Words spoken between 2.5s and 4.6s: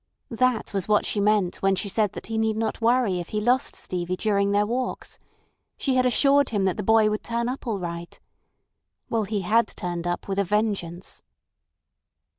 not worry if he lost Stevie during